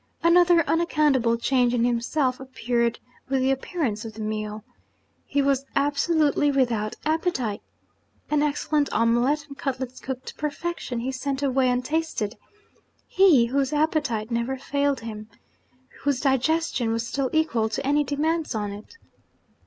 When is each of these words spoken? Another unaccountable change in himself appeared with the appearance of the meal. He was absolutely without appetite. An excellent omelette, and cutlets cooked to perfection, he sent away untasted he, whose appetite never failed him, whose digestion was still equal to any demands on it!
Another 0.23 0.67
unaccountable 0.67 1.37
change 1.37 1.75
in 1.75 1.83
himself 1.85 2.39
appeared 2.39 2.97
with 3.29 3.39
the 3.39 3.51
appearance 3.51 4.03
of 4.03 4.15
the 4.15 4.21
meal. 4.23 4.63
He 5.27 5.43
was 5.43 5.63
absolutely 5.75 6.49
without 6.51 6.95
appetite. 7.05 7.61
An 8.31 8.41
excellent 8.41 8.91
omelette, 8.91 9.45
and 9.47 9.55
cutlets 9.59 9.99
cooked 9.99 10.25
to 10.29 10.33
perfection, 10.37 11.01
he 11.01 11.11
sent 11.11 11.43
away 11.43 11.69
untasted 11.69 12.35
he, 13.05 13.45
whose 13.45 13.73
appetite 13.73 14.31
never 14.31 14.57
failed 14.57 15.01
him, 15.01 15.29
whose 16.01 16.19
digestion 16.19 16.91
was 16.91 17.05
still 17.05 17.29
equal 17.31 17.69
to 17.69 17.85
any 17.85 18.03
demands 18.03 18.55
on 18.55 18.71
it! 18.71 18.97